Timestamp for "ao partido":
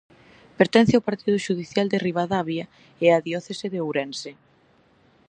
0.95-1.37